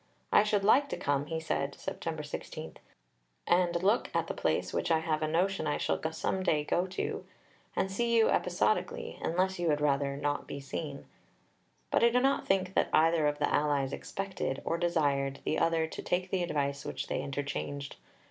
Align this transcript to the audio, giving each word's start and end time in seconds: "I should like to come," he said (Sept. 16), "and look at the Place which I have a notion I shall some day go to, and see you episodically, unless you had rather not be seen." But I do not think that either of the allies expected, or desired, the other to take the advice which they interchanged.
"I 0.31 0.41
should 0.41 0.63
like 0.63 0.89
to 0.89 0.97
come," 0.97 1.27
he 1.27 1.39
said 1.39 1.73
(Sept. 1.73 2.25
16), 2.25 2.77
"and 3.45 3.83
look 3.83 4.09
at 4.15 4.25
the 4.25 4.33
Place 4.33 4.73
which 4.73 4.89
I 4.89 4.97
have 4.97 5.21
a 5.21 5.27
notion 5.27 5.67
I 5.67 5.77
shall 5.77 6.01
some 6.11 6.41
day 6.41 6.63
go 6.63 6.87
to, 6.87 7.23
and 7.75 7.91
see 7.91 8.17
you 8.17 8.27
episodically, 8.27 9.19
unless 9.21 9.59
you 9.59 9.69
had 9.69 9.79
rather 9.79 10.17
not 10.17 10.47
be 10.47 10.59
seen." 10.59 11.05
But 11.91 12.03
I 12.03 12.09
do 12.09 12.19
not 12.19 12.47
think 12.47 12.73
that 12.73 12.89
either 12.91 13.27
of 13.27 13.37
the 13.37 13.53
allies 13.53 13.93
expected, 13.93 14.59
or 14.65 14.79
desired, 14.79 15.39
the 15.45 15.59
other 15.59 15.85
to 15.85 16.01
take 16.01 16.31
the 16.31 16.41
advice 16.41 16.83
which 16.83 17.05
they 17.05 17.21
interchanged. 17.21 17.97